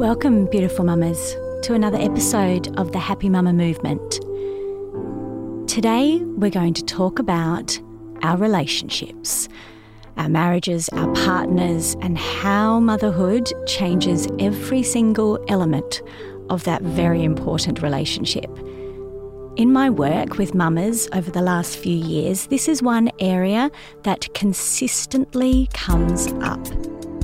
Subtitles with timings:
[0.00, 4.12] Welcome, beautiful mamas, to another episode of the Happy Mama Movement.
[5.68, 7.78] Today, we're going to talk about
[8.22, 9.46] our relationships,
[10.16, 16.00] our marriages, our partners, and how motherhood changes every single element
[16.48, 18.48] of that very important relationship.
[19.56, 23.70] In my work with mamas over the last few years, this is one area
[24.04, 26.66] that consistently comes up.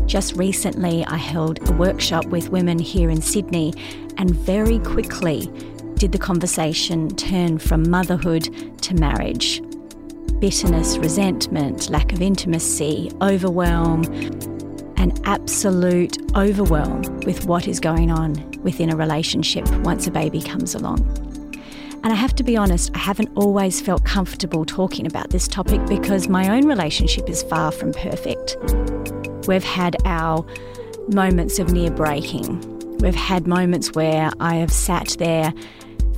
[0.06, 3.74] Just recently, I held a workshop with women here in Sydney,
[4.18, 5.50] and very quickly
[5.94, 9.60] did the conversation turn from motherhood to marriage.
[10.38, 14.04] Bitterness, resentment, lack of intimacy, overwhelm,
[14.96, 20.76] an absolute overwhelm with what is going on within a relationship once a baby comes
[20.76, 21.00] along.
[22.04, 25.84] And I have to be honest, I haven't always felt comfortable talking about this topic
[25.86, 28.56] because my own relationship is far from perfect.
[29.46, 30.44] We've had our
[31.08, 32.98] moments of near breaking.
[32.98, 35.52] We've had moments where I have sat there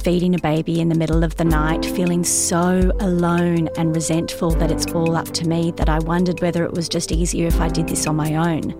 [0.02, 4.70] feeding a baby in the middle of the night, feeling so alone and resentful that
[4.70, 7.68] it's all up to me that I wondered whether it was just easier if I
[7.68, 8.74] did this on my own.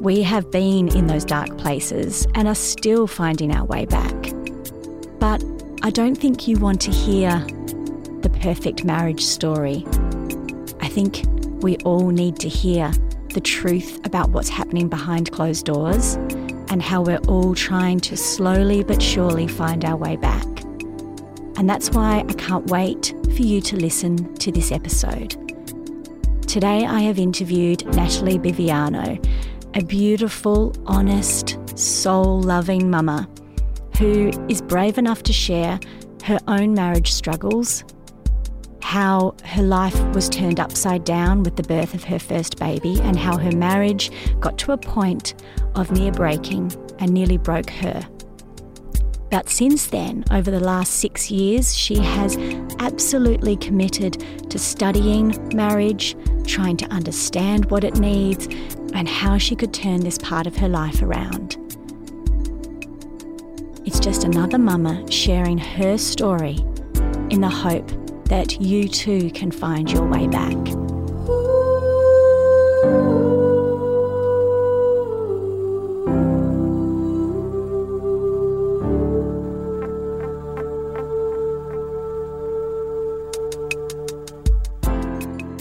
[0.00, 4.14] We have been in those dark places and are still finding our way back.
[5.18, 5.44] But
[5.82, 7.44] I don't think you want to hear
[8.22, 9.84] the perfect marriage story.
[10.80, 11.24] I think
[11.62, 12.92] we all need to hear
[13.30, 16.14] the truth about what's happening behind closed doors
[16.70, 20.46] and how we're all trying to slowly but surely find our way back.
[21.56, 25.36] And that's why I can't wait for you to listen to this episode.
[26.46, 29.22] Today I have interviewed Nathalie Biviano,
[29.74, 33.28] a beautiful, honest, soul loving mama
[33.98, 35.78] who is brave enough to share
[36.24, 37.84] her own marriage struggles,
[38.88, 43.18] how her life was turned upside down with the birth of her first baby, and
[43.18, 44.10] how her marriage
[44.40, 45.34] got to a point
[45.74, 48.08] of near breaking and nearly broke her.
[49.30, 52.38] But since then, over the last six years, she has
[52.78, 56.16] absolutely committed to studying marriage,
[56.46, 58.46] trying to understand what it needs,
[58.94, 61.58] and how she could turn this part of her life around.
[63.84, 66.56] It's just another mama sharing her story
[67.28, 67.90] in the hope
[68.28, 70.56] that you too can find your way back.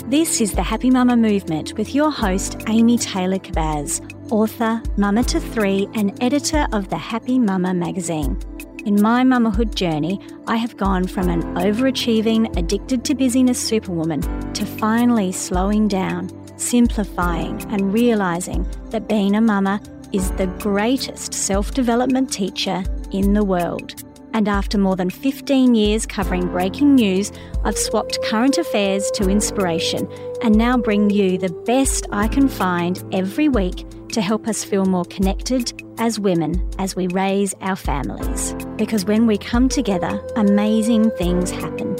[0.10, 4.02] This is the Happy Mama Movement with your host, Amy Taylor Kabbaz,
[4.32, 8.40] author, mama to three, and editor of the Happy Mama magazine.
[8.88, 14.22] In my mamahood journey, I have gone from an overachieving, addicted to busyness superwoman
[14.54, 19.82] to finally slowing down, simplifying, and realizing that being a mama
[20.14, 22.82] is the greatest self development teacher
[23.12, 24.06] in the world.
[24.32, 27.34] And after more than 15 years covering breaking news,
[27.66, 30.08] I've swapped current affairs to inspiration
[30.42, 33.84] and now bring you the best I can find every week
[34.14, 38.54] to help us feel more connected as women as we raise our families.
[38.78, 41.98] Because when we come together, amazing things happen.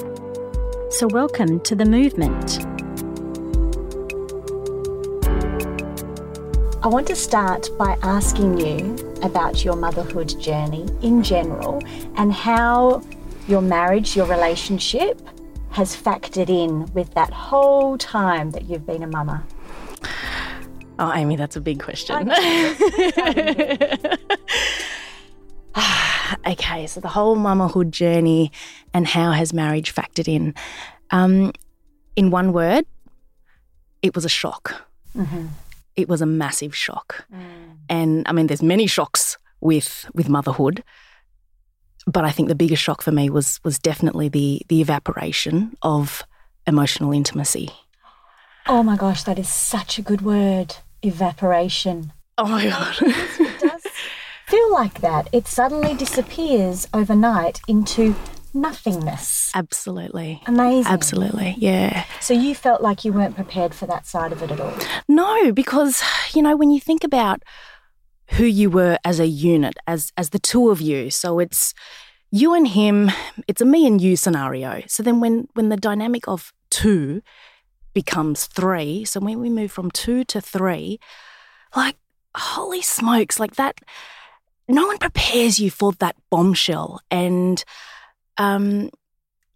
[0.92, 2.66] So, welcome to the movement.
[6.84, 11.84] I want to start by asking you about your motherhood journey in general
[12.16, 13.02] and how
[13.48, 15.20] your marriage, your relationship
[15.72, 19.44] has factored in with that whole time that you've been a mama.
[21.00, 22.32] Oh, Amy, that's a big question.
[26.48, 28.52] okay, so the whole mamahood journey
[28.94, 30.56] and how has marriage factored in?
[31.12, 31.54] Um,
[32.16, 32.86] in one word,
[34.02, 34.82] it was a shock.
[35.16, 35.48] Mm-hmm.
[35.96, 37.78] It was a massive shock, mm.
[37.90, 40.84] and I mean, there's many shocks with with motherhood,
[42.06, 46.24] but I think the biggest shock for me was was definitely the the evaporation of
[46.68, 47.70] emotional intimacy.
[48.68, 52.14] Oh my gosh, that is such a good word evaporation.
[52.38, 52.96] Oh my God.
[53.02, 53.84] it does
[54.48, 55.28] feel like that.
[55.32, 58.16] It suddenly disappears overnight into
[58.54, 59.52] nothingness.
[59.56, 60.42] Absolutely.
[60.46, 60.92] Amazing.
[60.92, 61.56] Absolutely.
[61.58, 62.06] Yeah.
[62.20, 64.74] So you felt like you weren't prepared for that side of it at all?
[65.08, 66.04] No, because,
[66.34, 67.44] you know, when you think about
[68.32, 71.74] who you were as a unit, as as the two of you, so it's
[72.32, 73.12] you and him,
[73.48, 74.84] it's a me and you scenario.
[74.88, 77.22] So then when when the dynamic of two
[78.02, 81.00] becomes three, so when we move from two to three,
[81.76, 81.98] like
[82.36, 83.76] holy smokes, like that
[84.68, 87.00] no one prepares you for that bombshell.
[87.10, 87.64] And
[88.38, 88.92] um,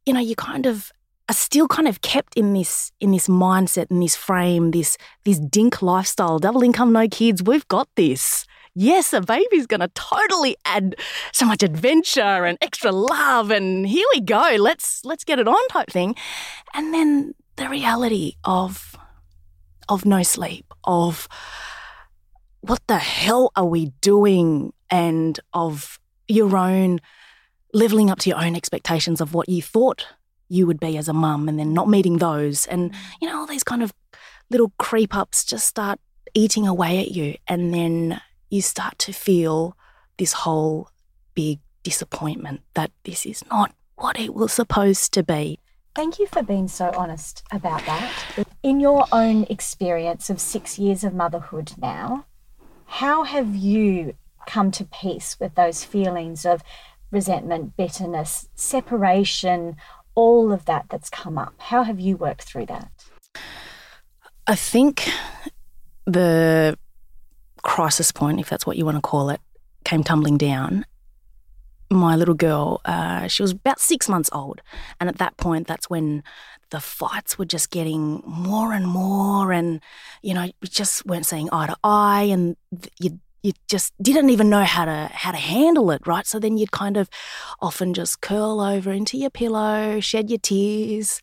[0.08, 0.92] you know, you kind of
[1.30, 5.38] are still kind of kept in this in this mindset in this frame, this this
[5.38, 7.44] dink lifestyle, double income, no kids.
[7.44, 8.46] We've got this.
[8.74, 10.96] Yes, a baby's going to totally add
[11.34, 14.56] so much adventure and extra love, and here we go.
[14.58, 16.16] Let's let's get it on type thing,
[16.74, 18.96] and then the reality of
[19.90, 21.28] of no sleep, of
[22.62, 27.00] what the hell are we doing, and of your own
[27.74, 30.06] leveling up to your own expectations of what you thought
[30.50, 32.68] you would be as a mum and then not meeting those.
[32.68, 32.96] And, mm.
[33.22, 33.94] you know, all these kind of
[34.50, 36.00] little creep ups just start
[36.34, 37.36] eating away at you.
[37.48, 39.78] And then you start to feel
[40.18, 40.90] this whole
[41.34, 45.61] big disappointment that this is not what it was supposed to be.
[45.96, 48.46] Thank you for being so honest about that.
[48.64, 52.26] In your own experience of six years of motherhood now,
[52.86, 54.14] how have you
[54.48, 56.64] come to peace with those feelings of
[57.12, 59.76] resentment, bitterness, separation,
[60.16, 61.54] all of that that's come up.
[61.58, 62.92] How have you worked through that?
[64.48, 65.10] I think
[66.06, 66.78] the
[67.62, 69.40] crisis point, if that's what you want to call it,
[69.84, 70.86] came tumbling down.
[71.92, 74.62] My little girl, uh, she was about six months old.
[75.00, 76.24] And at that point, that's when
[76.70, 79.52] the fights were just getting more and more.
[79.52, 79.82] And,
[80.22, 82.24] you know, we just weren't seeing eye to eye.
[82.24, 82.56] And
[83.00, 86.26] you you just didn't even know how to how to handle it, right?
[86.26, 87.10] So then you'd kind of
[87.60, 91.22] often just curl over into your pillow, shed your tears,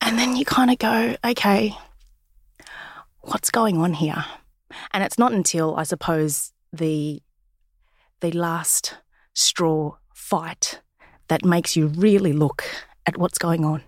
[0.00, 1.76] and then you kind of go, okay,
[3.20, 4.24] what's going on here?
[4.92, 7.20] And it's not until I suppose the
[8.22, 8.96] the last
[9.34, 10.80] straw fight
[11.28, 12.64] that makes you really look
[13.04, 13.82] at what's going on.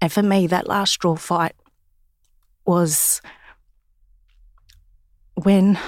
[0.00, 1.54] And for me, that last straw fight
[2.64, 3.20] was
[5.34, 5.78] when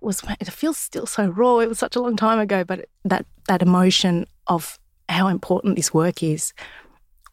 [0.00, 1.58] was it feels still so raw.
[1.58, 4.78] It was such a long time ago, but that that emotion of
[5.08, 6.52] how important this work is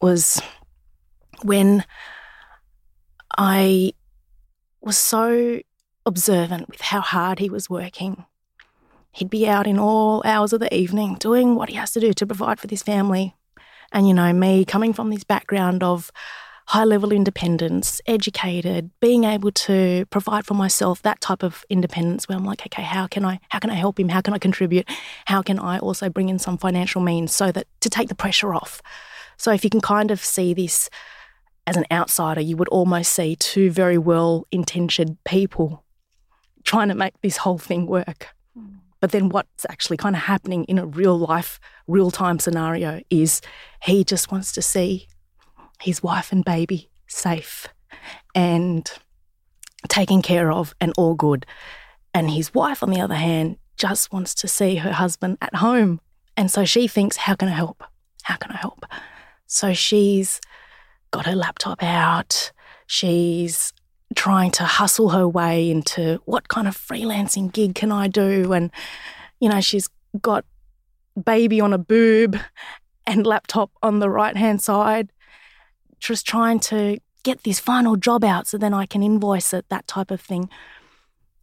[0.00, 0.40] was
[1.42, 1.84] when
[3.38, 3.92] I
[4.80, 5.60] was so
[6.06, 8.24] observant with how hard he was working.
[9.12, 12.12] He'd be out in all hours of the evening doing what he has to do
[12.12, 13.34] to provide for this family.
[13.92, 16.10] And, you know, me coming from this background of
[16.66, 22.36] high level independence, educated, being able to provide for myself that type of independence where
[22.36, 24.08] I'm like, okay, how can I how can I help him?
[24.08, 24.88] How can I contribute?
[25.26, 28.52] How can I also bring in some financial means so that to take the pressure
[28.52, 28.82] off?
[29.36, 30.90] So if you can kind of see this
[31.66, 35.84] as an outsider, you would almost see two very well intentioned people
[36.66, 38.28] trying to make this whole thing work.
[38.58, 38.80] Mm.
[39.00, 43.40] But then what's actually kind of happening in a real life, real time scenario is
[43.82, 45.08] he just wants to see
[45.80, 47.68] his wife and baby safe
[48.34, 48.90] and
[49.88, 51.46] taken care of and all good.
[52.12, 56.00] And his wife, on the other hand, just wants to see her husband at home.
[56.36, 57.84] And so she thinks, how can I help?
[58.22, 58.84] How can I help?
[59.46, 60.40] So she's
[61.10, 62.52] got her laptop out.
[62.86, 63.72] She's
[64.14, 68.52] trying to hustle her way into what kind of freelancing gig can I do?
[68.52, 68.70] And,
[69.40, 69.88] you know, she's
[70.20, 70.44] got
[71.22, 72.38] baby on a boob
[73.06, 75.10] and laptop on the right hand side
[75.98, 79.86] just trying to get this final job out so then I can invoice it, that
[79.86, 80.48] type of thing.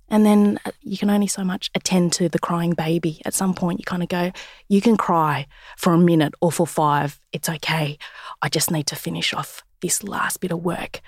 [0.10, 3.22] And then uh, you can only so much attend to the crying baby.
[3.26, 4.32] At some point, you kind of go,
[4.70, 5.48] you can cry
[5.78, 7.20] for a minute or for five.
[7.32, 7.98] It's okay.
[8.42, 11.02] I just need to finish off this last bit of work.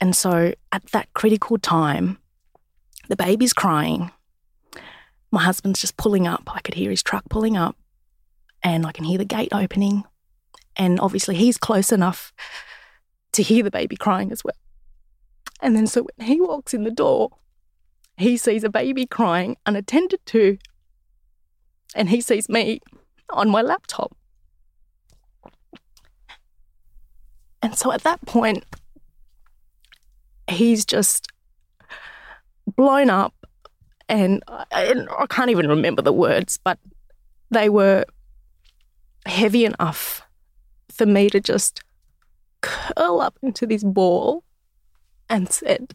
[0.00, 2.18] And so at that critical time,
[3.08, 4.10] the baby's crying.
[5.30, 6.42] My husband's just pulling up.
[6.54, 7.76] I could hear his truck pulling up
[8.62, 10.04] and I can hear the gate opening.
[10.76, 12.32] And obviously, he's close enough
[13.32, 14.54] to hear the baby crying as well.
[15.60, 17.30] And then, so when he walks in the door,
[18.16, 20.58] he sees a baby crying unattended to,
[21.94, 22.80] and he sees me
[23.30, 24.16] on my laptop.
[27.60, 28.64] And so at that point,
[30.48, 31.28] he's just
[32.76, 33.34] blown up,
[34.08, 36.78] and I, I can't even remember the words, but
[37.50, 38.04] they were
[39.26, 40.22] heavy enough
[40.92, 41.82] for me to just
[42.60, 44.44] curl up into this ball
[45.28, 45.94] and said,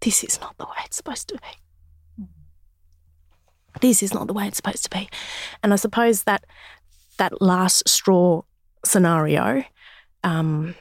[0.00, 2.26] This is not the way it's supposed to be.
[3.80, 5.08] this is not the way it's supposed to be.
[5.62, 6.44] And I suppose that
[7.18, 8.42] that last straw
[8.84, 9.64] scenario
[10.22, 10.74] um,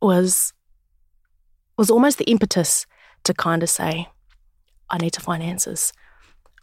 [0.00, 0.52] was
[1.78, 2.86] was almost the impetus
[3.24, 4.08] to kind of say,
[4.90, 5.92] I need to find answers.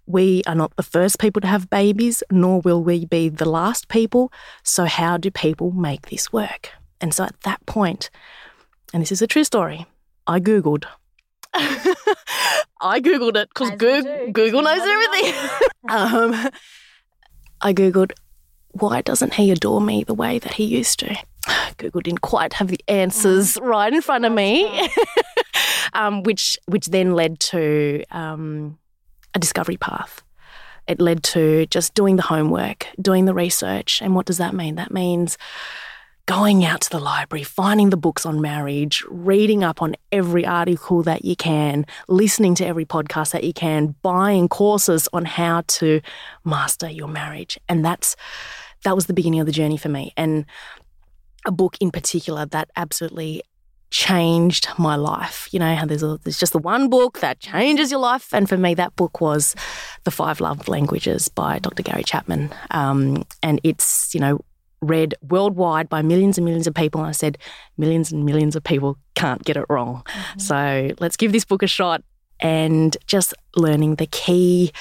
[0.05, 3.88] We are not the first people to have babies, nor will we be the last
[3.88, 4.31] people.
[4.62, 6.69] So, how do people make this work?
[7.01, 8.12] And so, at that point,
[8.93, 9.88] and this is a true story,
[10.27, 10.86] I Googled.
[11.53, 15.34] I Googled it because Google, Google knows everything.
[15.89, 16.50] um,
[17.62, 18.12] I Googled,
[18.72, 21.15] why doesn't he adore me the way that he used to?
[21.77, 24.89] Google didn't quite have the answers oh, right in front of me,
[25.93, 28.77] um, which which then led to um,
[29.33, 30.23] a discovery path.
[30.87, 34.75] It led to just doing the homework, doing the research, and what does that mean?
[34.75, 35.37] That means
[36.27, 41.03] going out to the library, finding the books on marriage, reading up on every article
[41.03, 46.01] that you can, listening to every podcast that you can, buying courses on how to
[46.43, 48.15] master your marriage, and that's
[48.83, 50.13] that was the beginning of the journey for me.
[50.15, 50.45] And
[51.45, 53.41] a book in particular that absolutely
[53.91, 55.47] changed my life.
[55.51, 58.33] You know, how there's, a, there's just the one book that changes your life.
[58.33, 59.55] And for me, that book was
[60.03, 61.83] The Five Love Languages by Dr.
[61.83, 62.53] Gary Chapman.
[62.71, 64.39] Um, and it's, you know,
[64.81, 67.01] read worldwide by millions and millions of people.
[67.01, 67.37] And I said,
[67.77, 70.03] millions and millions of people can't get it wrong.
[70.05, 70.39] Mm-hmm.
[70.39, 72.03] So let's give this book a shot
[72.39, 74.71] and just learning the key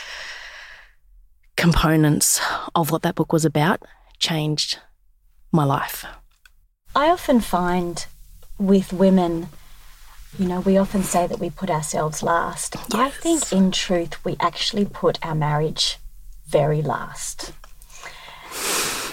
[1.57, 2.41] components
[2.75, 3.83] of what that book was about
[4.19, 4.79] changed
[5.53, 6.05] my life.
[6.97, 8.07] I often find
[8.57, 9.49] with women,
[10.39, 12.77] you know, we often say that we put ourselves last.
[12.77, 12.95] Yes.
[12.95, 15.99] I think in truth, we actually put our marriage
[16.47, 17.53] very last.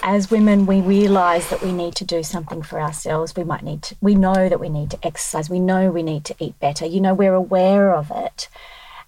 [0.04, 3.36] As women, we realize that we need to do something for ourselves.
[3.36, 5.50] We might need to, we know that we need to exercise.
[5.50, 6.86] We know we need to eat better.
[6.86, 8.48] You know, we're aware of it.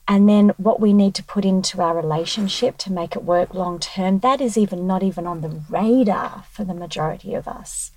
[0.08, 3.80] And then what we need to put into our relationship to make it work long
[3.80, 7.92] term, that is even not even on the radar for the majority of us.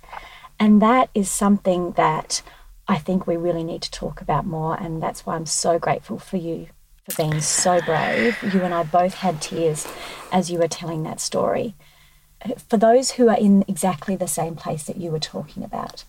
[0.59, 2.41] And that is something that
[2.87, 4.75] I think we really need to talk about more.
[4.79, 6.67] And that's why I'm so grateful for you
[7.07, 8.37] for being so brave.
[8.41, 9.87] You and I both had tears
[10.31, 11.75] as you were telling that story.
[12.69, 16.03] For those who are in exactly the same place that you were talking about,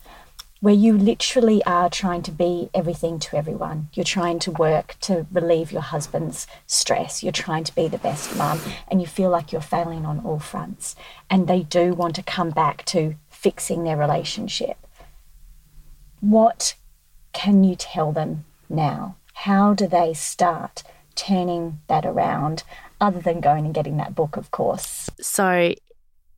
[0.61, 3.89] where you literally are trying to be everything to everyone.
[3.95, 7.23] You're trying to work to relieve your husband's stress.
[7.23, 10.41] You're trying to be the best mum, and you feel like you're failing on all
[10.41, 10.97] fronts.
[11.31, 13.15] And they do want to come back to
[13.49, 14.77] fixing their relationship.
[16.21, 16.75] What
[17.33, 19.17] can you tell them now?
[19.33, 20.83] How do they start
[21.15, 22.63] turning that around
[23.01, 25.09] other than going and getting that book, of course?
[25.19, 25.73] So,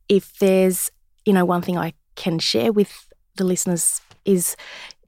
[0.07, 0.89] if there's,
[1.25, 4.55] you know, one thing I can share with the listeners is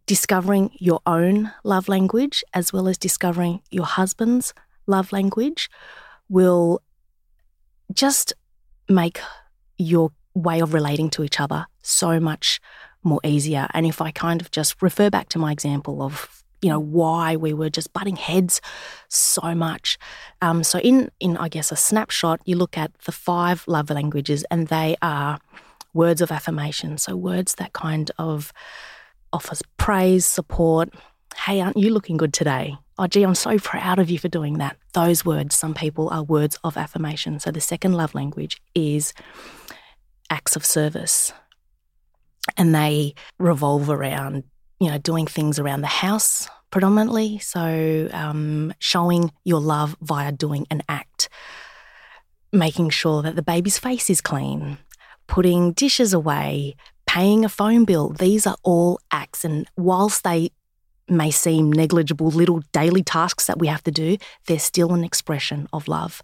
[0.05, 4.53] discovering your own love language as well as discovering your husband's
[4.87, 5.69] love language
[6.27, 6.81] will
[7.93, 8.33] just
[8.89, 9.21] make
[9.77, 12.59] your way of relating to each other so much
[13.03, 13.67] more easier.
[13.73, 17.35] And if I kind of just refer back to my example of you know why
[17.35, 18.61] we were just butting heads
[19.09, 19.97] so much.
[20.41, 24.45] Um, so in in I guess a snapshot, you look at the five love languages,
[24.49, 25.39] and they are
[25.93, 26.97] words of affirmation.
[26.97, 28.53] So words that kind of
[29.33, 30.93] offers praise, support.
[31.35, 32.77] Hey, aren't you looking good today?
[32.97, 34.77] Oh, gee, I'm so proud of you for doing that.
[34.93, 37.39] Those words, some people are words of affirmation.
[37.39, 39.13] So the second love language is
[40.29, 41.33] acts of service.
[42.57, 44.43] And they revolve around,
[44.79, 47.39] you know, doing things around the house predominantly.
[47.39, 51.29] So um, showing your love via doing an act,
[52.51, 54.79] making sure that the baby's face is clean,
[55.27, 58.09] putting dishes away, paying a phone bill.
[58.09, 59.45] These are all acts.
[59.45, 60.49] And whilst they
[61.07, 65.67] may seem negligible little daily tasks that we have to do, they're still an expression
[65.71, 66.21] of love.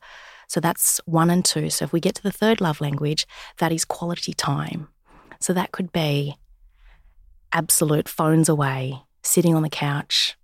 [0.47, 1.69] So that's one and two.
[1.69, 3.27] So if we get to the third love language,
[3.59, 4.87] that is quality time.
[5.39, 6.35] So that could be
[7.51, 10.37] absolute phones away, sitting on the couch,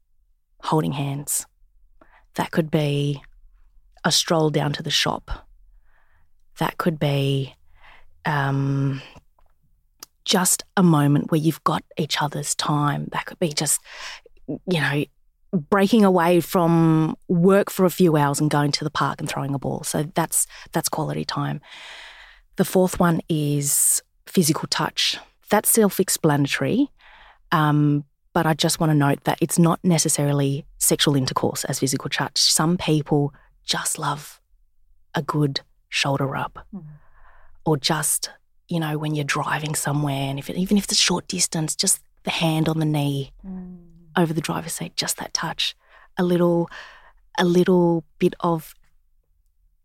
[0.61, 1.45] holding hands.
[2.35, 3.21] That could be
[4.03, 5.47] a stroll down to the shop.
[6.59, 7.55] That could be
[8.25, 9.01] um,
[10.23, 13.09] just a moment where you've got each other's time.
[13.11, 13.81] That could be just,
[14.47, 15.05] you know,
[15.51, 19.53] breaking away from work for a few hours and going to the park and throwing
[19.53, 19.83] a ball.
[19.83, 21.61] So that's that's quality time.
[22.57, 25.17] The fourth one is physical touch.
[25.49, 26.89] That's self-explanatory,
[27.51, 28.03] um,
[28.33, 32.37] but I just want to note that it's not necessarily sexual intercourse as physical touch.
[32.39, 34.41] Some people just love
[35.13, 36.83] a good shoulder rub, mm.
[37.65, 38.29] or just
[38.67, 41.75] you know when you're driving somewhere, and if it, even if it's a short distance,
[41.75, 43.31] just the hand on the knee.
[43.45, 45.75] Mm over the driver's seat, just that touch,
[46.17, 46.69] a little,
[47.37, 48.73] a little bit of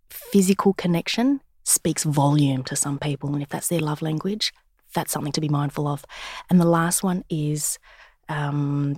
[0.09, 1.41] physical connection
[1.71, 3.33] speaks volume to some people.
[3.33, 4.53] And if that's their love language,
[4.95, 6.05] that's something to be mindful of.
[6.49, 7.79] And the last one is
[8.29, 8.97] um,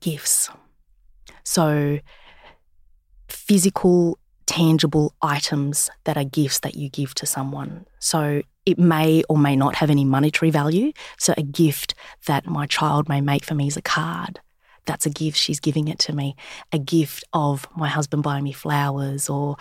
[0.00, 0.50] gifts.
[1.44, 1.98] So,
[3.28, 7.86] physical, tangible items that are gifts that you give to someone.
[7.98, 10.92] So, it may or may not have any monetary value.
[11.18, 11.94] So, a gift
[12.26, 14.40] that my child may make for me is a card.
[14.86, 15.36] That's a gift.
[15.36, 16.36] She's giving it to me.
[16.72, 19.56] A gift of my husband buying me flowers or,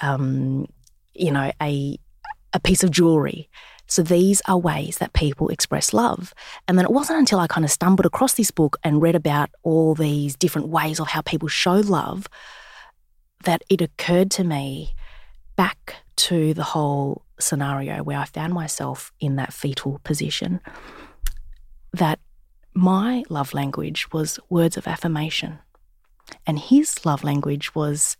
[0.00, 0.66] um,
[1.14, 1.98] you know, a,
[2.52, 3.48] a piece of jewelry.
[3.86, 6.32] So these are ways that people express love.
[6.66, 9.50] And then it wasn't until I kind of stumbled across this book and read about
[9.62, 12.26] all these different ways of how people show love
[13.44, 14.94] that it occurred to me
[15.56, 20.60] back to the whole scenario where I found myself in that fetal position
[21.92, 22.18] that
[22.74, 25.58] my love language was words of affirmation
[26.46, 28.16] and his love language was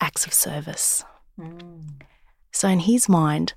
[0.00, 1.04] acts of service.
[1.38, 2.00] Mm.
[2.52, 3.54] So in his mind,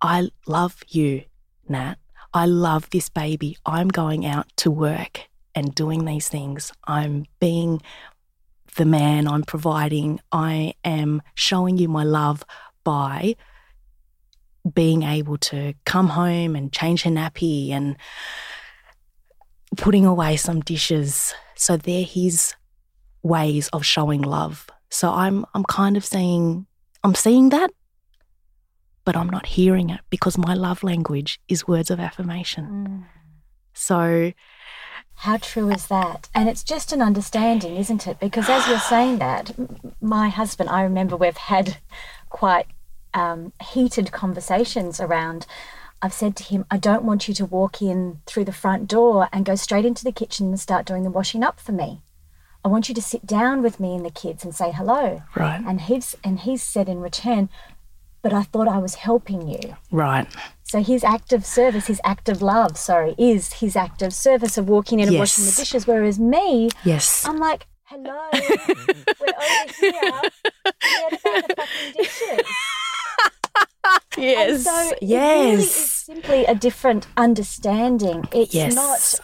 [0.00, 1.24] I love you,
[1.68, 1.96] Nat.
[2.34, 3.56] I love this baby.
[3.66, 6.72] I'm going out to work and doing these things.
[6.86, 7.82] I'm being
[8.76, 12.42] the man, I'm providing, I am showing you my love
[12.84, 13.36] by
[14.72, 17.96] being able to come home and change her nappy and
[19.76, 21.34] putting away some dishes.
[21.54, 22.54] So they're his
[23.22, 24.68] ways of showing love.
[24.90, 26.66] So I'm I'm kind of saying
[27.04, 27.70] I'm seeing that
[29.04, 32.66] but I'm not hearing it because my love language is words of affirmation.
[32.66, 33.04] Mm.
[33.74, 34.32] So,
[35.14, 36.28] how true is that?
[36.34, 38.18] And it's just an understanding, isn't it?
[38.20, 39.52] Because as you're saying that,
[40.00, 41.78] my husband, I remember we've had
[42.28, 42.66] quite
[43.14, 45.46] um, heated conversations around.
[46.00, 49.28] I've said to him, I don't want you to walk in through the front door
[49.32, 52.02] and go straight into the kitchen and start doing the washing up for me.
[52.64, 55.22] I want you to sit down with me and the kids and say hello.
[55.34, 55.62] Right.
[55.66, 57.48] And he's and he's said in return,
[58.22, 59.76] but I thought I was helping you.
[59.90, 60.26] Right.
[60.62, 64.56] So his act of service, his act of love, sorry, is his act of service
[64.56, 65.20] of walking in and yes.
[65.20, 65.86] washing the dishes.
[65.86, 70.22] Whereas me, yes, I'm like, hello, we're over here.
[70.64, 72.46] Forget about the fucking dishes.
[74.16, 74.50] yes.
[74.50, 75.12] And so yes.
[75.12, 78.26] It really is simply a different understanding.
[78.32, 78.74] It's yes.
[78.74, 79.20] not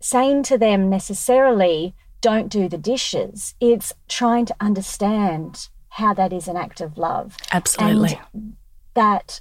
[0.00, 3.54] saying to them necessarily, don't do the dishes.
[3.60, 7.38] It's trying to understand how that is an act of love.
[7.52, 8.20] Absolutely.
[8.34, 8.56] And
[8.92, 9.40] that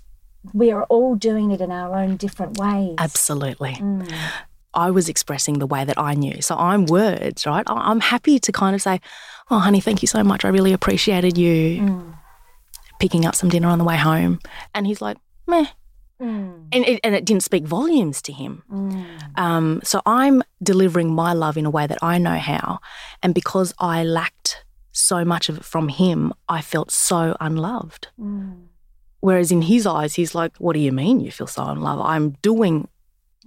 [0.54, 2.96] we are all doing it in our own different ways.
[2.98, 3.74] Absolutely.
[3.74, 4.10] Mm.
[4.74, 6.42] I was expressing the way that I knew.
[6.42, 7.66] So I'm words, right?
[7.68, 9.02] I'm happy to kind of say,
[9.52, 10.46] Oh, honey, thank you so much.
[10.46, 12.18] I really appreciated you mm.
[13.00, 14.40] picking up some dinner on the way home.
[14.74, 15.68] And he's like, meh.
[16.22, 16.68] Mm.
[16.72, 18.64] And, it, and it didn't speak volumes to him.
[18.72, 19.38] Mm.
[19.38, 22.80] Um, so I'm delivering my love in a way that I know how.
[23.22, 24.64] And because I lacked
[24.96, 28.08] so much of it from him, I felt so unloved.
[28.20, 28.68] Mm.
[29.20, 32.02] Whereas in his eyes, he's like, What do you mean you feel so unloved?
[32.06, 32.88] I'm doing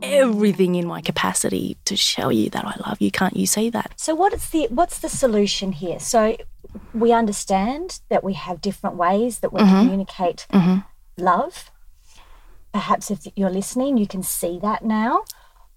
[0.02, 3.10] everything in my capacity to show you that I love you.
[3.10, 3.92] Can't you see that?
[3.96, 5.98] So what is the what's the solution here?
[5.98, 6.36] So
[6.94, 9.78] we understand that we have different ways that we mm-hmm.
[9.80, 10.78] communicate mm-hmm.
[11.22, 11.70] love.
[12.72, 15.24] Perhaps if you're listening, you can see that now.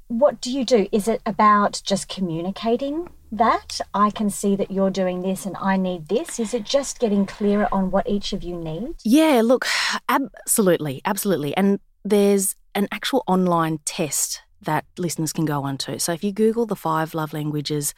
[0.07, 0.87] What do you do?
[0.91, 5.77] Is it about just communicating that I can see that you're doing this and I
[5.77, 6.39] need this?
[6.39, 8.95] Is it just getting clearer on what each of you need?
[9.03, 9.65] Yeah, look,
[10.09, 11.55] absolutely, absolutely.
[11.55, 15.97] And there's an actual online test that listeners can go onto.
[15.99, 17.93] So if you Google the five love languages,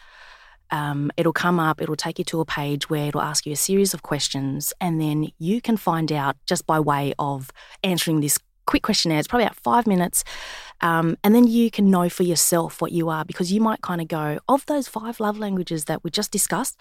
[0.71, 3.57] um, it'll come up, it'll take you to a page where it'll ask you a
[3.57, 7.51] series of questions, and then you can find out just by way of
[7.83, 9.19] answering this quick questionnaire.
[9.19, 10.23] It's probably about five minutes.
[10.83, 14.01] Um, and then you can know for yourself what you are because you might kind
[14.01, 16.77] of go, of those five love languages that we just discussed,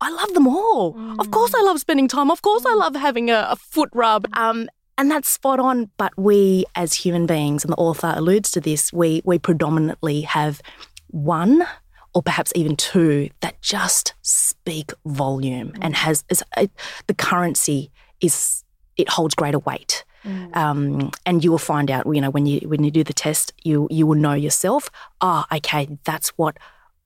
[0.00, 0.94] I love them all.
[0.94, 1.18] Mm.
[1.18, 2.30] Of course, I love spending time.
[2.30, 2.78] Of course, I mm.
[2.78, 4.28] love having a, a foot rub.
[4.34, 5.90] Um, and that's spot on.
[5.96, 10.60] But we, as human beings, and the author alludes to this, we we predominantly have
[11.08, 11.66] one
[12.14, 15.78] or perhaps even two that just speak volume mm.
[15.80, 16.66] and has is, uh,
[17.06, 17.90] the currency
[18.20, 18.64] is
[18.96, 20.04] it holds greater weight.
[20.26, 20.56] Mm.
[20.56, 23.52] Um, and you will find out, you know, when you when you do the test,
[23.62, 24.90] you you will know yourself.
[25.20, 26.56] Ah, oh, okay, that's what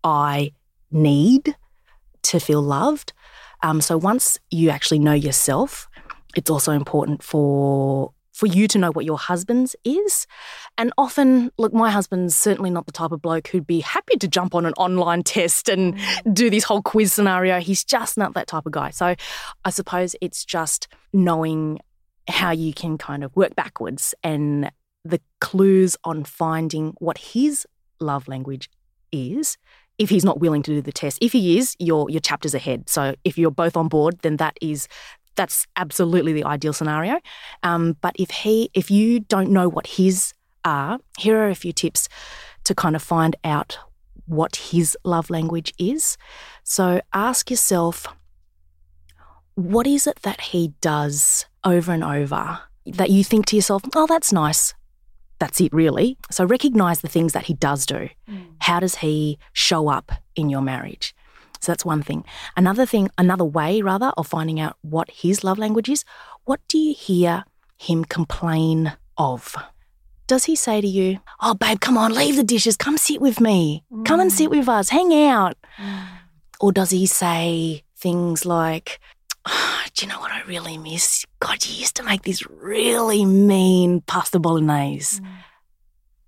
[0.02, 0.52] I
[0.90, 1.54] need
[2.22, 3.12] to feel loved.
[3.62, 5.88] Um, so once you actually know yourself,
[6.34, 10.26] it's also important for for you to know what your husband's is.
[10.78, 14.26] And often, look, my husband's certainly not the type of bloke who'd be happy to
[14.26, 16.34] jump on an online test and mm.
[16.34, 17.60] do this whole quiz scenario.
[17.60, 18.90] He's just not that type of guy.
[18.90, 19.14] So
[19.64, 21.80] I suppose it's just knowing
[22.28, 24.70] how you can kind of work backwards and
[25.04, 27.66] the clues on finding what his
[28.00, 28.70] love language
[29.12, 29.56] is
[29.98, 31.18] if he's not willing to do the test.
[31.20, 32.88] If he is, your your chapter's ahead.
[32.88, 34.88] So if you're both on board, then that is
[35.36, 37.20] that's absolutely the ideal scenario.
[37.62, 41.72] Um, but if he, if you don't know what his are, here are a few
[41.72, 42.08] tips
[42.64, 43.78] to kind of find out
[44.26, 46.16] what his love language is.
[46.62, 48.06] So ask yourself,
[49.54, 54.06] what is it that he does over and over that you think to yourself, oh,
[54.06, 54.74] that's nice.
[55.38, 56.18] That's it, really.
[56.30, 58.08] So recognize the things that he does do.
[58.28, 58.46] Mm.
[58.60, 61.14] How does he show up in your marriage?
[61.60, 62.24] So that's one thing.
[62.56, 66.04] Another thing, another way rather of finding out what his love language is,
[66.44, 67.44] what do you hear
[67.78, 69.56] him complain of?
[70.26, 73.40] Does he say to you, Oh, babe, come on, leave the dishes, come sit with
[73.40, 74.04] me, mm.
[74.04, 75.56] come and sit with us, hang out?
[75.78, 76.06] Mm.
[76.60, 79.00] Or does he say things like,
[79.46, 81.24] oh, Do you know what I really miss?
[81.40, 85.20] God, you used to make this really mean pasta bolognese.
[85.20, 85.26] Mm.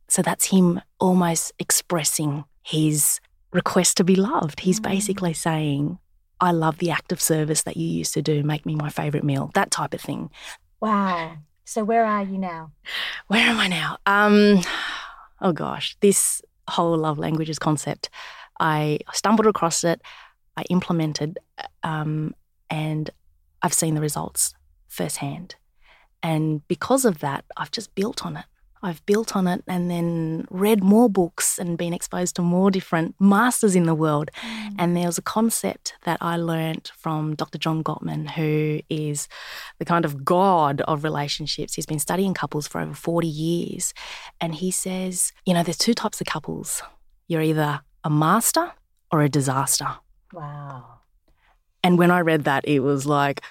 [0.08, 3.20] So that's him almost expressing his
[3.52, 4.60] request to be loved.
[4.60, 4.84] He's mm.
[4.84, 5.98] basically saying,
[6.40, 9.24] I love the act of service that you used to do, make me my favourite
[9.24, 10.30] meal, that type of thing.
[10.80, 11.36] Wow.
[11.64, 12.72] So where are you now?
[13.28, 13.98] Where am I now?
[14.06, 14.60] Um,
[15.40, 18.10] oh gosh, this whole love languages concept,
[18.58, 20.02] I stumbled across it,
[20.56, 21.38] I implemented,
[21.82, 22.34] um,
[22.72, 23.10] and
[23.60, 24.54] I've seen the results
[24.88, 25.56] firsthand.
[26.22, 28.46] And because of that, I've just built on it.
[28.84, 33.14] I've built on it and then read more books and been exposed to more different
[33.20, 34.30] masters in the world.
[34.40, 34.74] Mm.
[34.78, 37.58] And there was a concept that I learned from Dr.
[37.58, 39.28] John Gottman, who is
[39.78, 41.74] the kind of god of relationships.
[41.74, 43.94] He's been studying couples for over 40 years.
[44.40, 46.82] And he says, you know, there's two types of couples
[47.28, 48.72] you're either a master
[49.12, 49.88] or a disaster.
[50.32, 51.01] Wow.
[51.82, 53.42] And when I read that, it was like,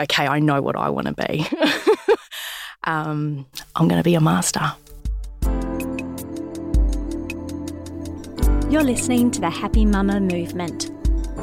[0.00, 1.46] okay, I know what I want to be.
[2.84, 4.72] um, I'm going to be a master.
[8.70, 10.90] You're listening to the Happy Mama movement.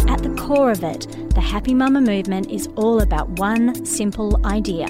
[0.07, 4.87] At the core of it, the Happy Mama movement is all about one simple idea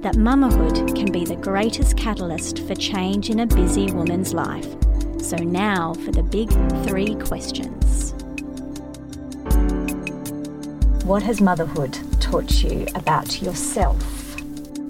[0.00, 4.66] that mamahood can be the greatest catalyst for change in a busy woman's life.
[5.20, 6.48] So, now for the big
[6.86, 8.05] three questions.
[11.06, 13.96] What has motherhood taught you about yourself?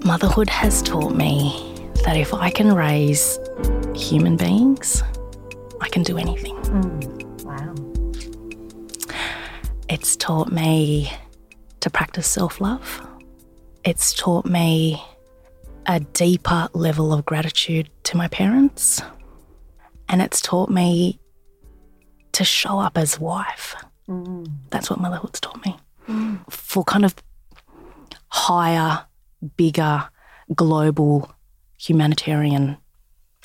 [0.03, 1.75] Motherhood has taught me
[2.05, 3.37] that if I can raise
[3.93, 5.03] human beings,
[5.79, 6.55] I can do anything.
[6.55, 7.75] Mm, wow.
[9.89, 11.11] It's taught me
[11.81, 13.07] to practice self love.
[13.83, 14.99] It's taught me
[15.85, 19.03] a deeper level of gratitude to my parents.
[20.09, 21.19] And it's taught me
[22.31, 23.75] to show up as wife.
[24.09, 24.51] Mm.
[24.71, 25.77] That's what motherhood's taught me.
[26.07, 26.39] Mm.
[26.51, 27.15] For kind of
[28.29, 29.05] higher
[29.55, 30.07] bigger
[30.55, 31.31] global
[31.77, 32.77] humanitarian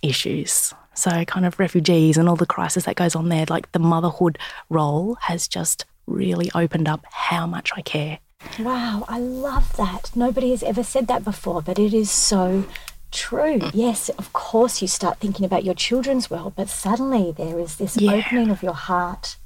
[0.03, 0.75] issues.
[0.95, 4.39] So, kind of refugees and all the crisis that goes on there, like the motherhood
[4.69, 8.19] role has just really opened up how much I care.
[8.59, 10.11] Wow, I love that.
[10.15, 12.65] Nobody has ever said that before, but it is so
[13.11, 13.61] true.
[13.73, 17.97] Yes, of course, you start thinking about your children's world, but suddenly there is this
[17.97, 18.13] yeah.
[18.13, 19.37] opening of your heart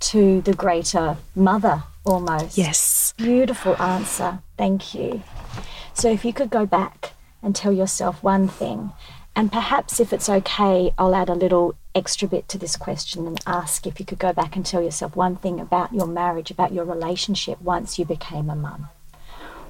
[0.00, 2.56] to the greater mother almost.
[2.58, 3.14] Yes.
[3.16, 4.40] Beautiful answer.
[4.56, 5.22] Thank you.
[5.92, 7.12] So if you could go back
[7.42, 8.92] and tell yourself one thing,
[9.36, 13.40] and perhaps if it's okay, I'll add a little extra bit to this question and
[13.46, 16.72] ask if you could go back and tell yourself one thing about your marriage, about
[16.72, 18.88] your relationship once you became a mum.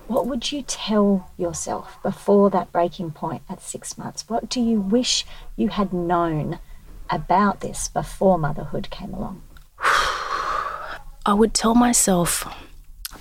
[0.06, 4.28] What would you tell yourself before that breaking point at six months?
[4.28, 5.24] What do you wish
[5.56, 6.58] you had known
[7.08, 9.42] about this before motherhood came along?
[11.26, 12.46] I would tell myself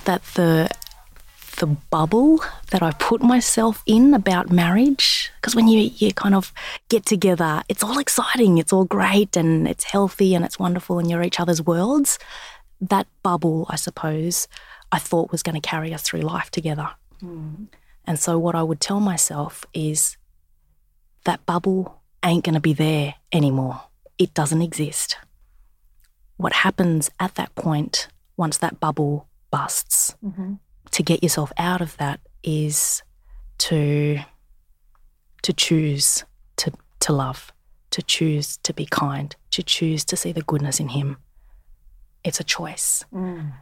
[0.05, 0.69] that the
[1.57, 5.31] the bubble that I put myself in about marriage.
[5.35, 6.51] Because when you, you kind of
[6.89, 11.09] get together, it's all exciting, it's all great, and it's healthy and it's wonderful, and
[11.09, 12.17] you're each other's worlds.
[12.81, 14.47] That bubble, I suppose,
[14.91, 16.89] I thought was going to carry us through life together.
[17.21, 17.67] Mm.
[18.05, 20.17] And so, what I would tell myself is
[21.23, 23.83] that bubble ain't going to be there anymore.
[24.17, 25.17] It doesn't exist.
[26.37, 30.55] What happens at that point, once that bubble busts, mm-hmm
[30.93, 33.01] to get yourself out of that is
[33.57, 34.19] to
[35.41, 36.23] to choose
[36.57, 37.51] to to love,
[37.91, 41.17] to choose to be kind, to choose to see the goodness in him.
[42.23, 43.03] It's a choice.
[43.13, 43.53] Mm.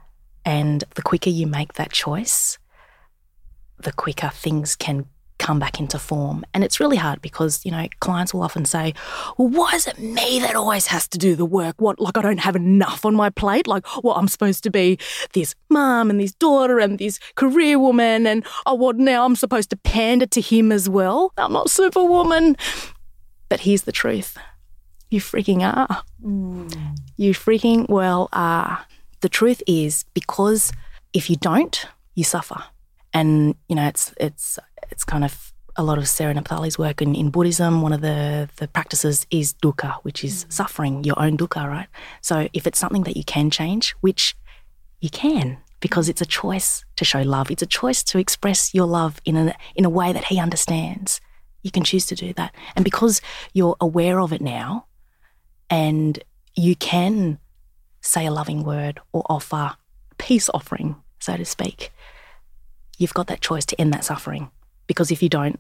[0.46, 2.60] And the quicker you make that choice,
[3.80, 5.06] the quicker things can
[5.42, 6.46] come back into form.
[6.54, 8.94] And it's really hard because, you know, clients will often say,
[9.38, 11.82] well, why is it me that always has to do the work?
[11.82, 13.66] What, like I don't have enough on my plate?
[13.66, 15.00] Like, what, I'm supposed to be
[15.34, 18.28] this mum and this daughter and this career woman.
[18.28, 21.34] And, oh, what, now I'm supposed to pander to him as well?
[21.38, 22.56] I'm not superwoman.
[23.50, 24.38] But here's the truth
[25.10, 26.04] you freaking are.
[26.24, 26.98] Mm.
[27.18, 28.86] You freaking well are.
[29.22, 30.72] The truth is because
[31.14, 32.64] if you don't, you suffer.
[33.14, 34.60] and you know it's it's
[34.92, 37.82] it's kind of a lot of Sarah Napthali's work in, in Buddhism.
[37.82, 40.54] One of the the practices is dukkha, which is mm.
[40.54, 41.88] suffering, your own dukkha, right?
[42.22, 44.36] So if it's something that you can change, which
[45.00, 47.52] you can, because it's a choice to show love.
[47.52, 51.20] It's a choice to express your love in a in a way that he understands.
[51.64, 52.56] You can choose to do that.
[52.76, 53.22] And because
[53.54, 54.86] you're aware of it now
[55.70, 56.24] and
[56.56, 57.40] you can
[58.02, 59.76] say a loving word or offer
[60.12, 61.92] a peace offering, so to speak,
[62.98, 64.50] you've got that choice to end that suffering.
[64.92, 65.60] Because if you don't,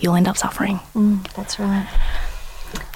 [0.00, 0.80] you'll end up suffering.
[0.94, 1.88] Mm, that's right.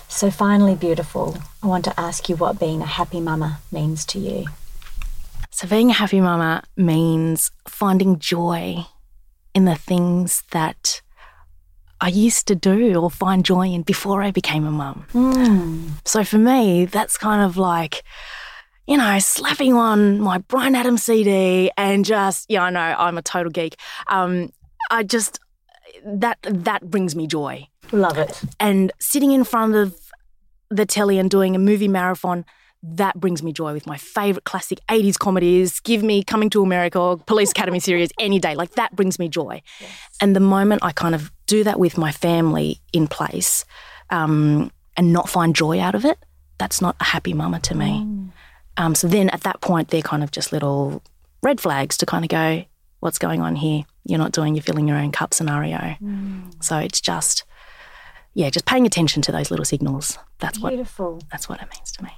[0.09, 4.18] So, finally, beautiful, I want to ask you what being a happy mama means to
[4.18, 4.47] you.
[5.51, 8.87] So, being a happy mama means finding joy
[9.55, 11.01] in the things that
[12.01, 15.07] I used to do or find joy in before I became a mum.
[15.14, 15.90] Mm.
[16.05, 18.03] So for me, that's kind of like,
[18.87, 23.23] you know, slapping on my Bryan Adams CD and just, yeah, I know I'm a
[23.23, 23.77] total geek.
[24.09, 24.51] Um,
[24.90, 25.40] I just
[26.05, 27.68] that that brings me joy.
[27.92, 28.42] Love it.
[28.59, 29.94] And sitting in front of
[30.70, 32.44] the telly and doing a movie marathon
[32.87, 35.81] that brings me joy with my favorite classic 80s comedies.
[35.81, 38.55] Give me Coming to America or Police Academy series any day.
[38.55, 39.62] Like that brings me joy.
[39.81, 39.90] Yes.
[40.20, 43.64] And the moment I kind of do that with my family in place
[44.11, 46.18] um, and not find joy out of it,
[46.59, 48.05] that's not a happy mama to me.
[48.05, 48.29] Mm.
[48.77, 51.03] Um, so then at that point, they're kind of just little
[51.42, 52.64] red flags to kind of go,
[53.01, 53.85] what's going on here?
[54.04, 55.96] You're not doing your filling your own cup scenario.
[56.02, 56.62] Mm.
[56.62, 57.44] So it's just,
[58.34, 60.18] yeah, just paying attention to those little signals.
[60.40, 61.14] That's Beautiful.
[61.14, 62.10] what that's what it means to me.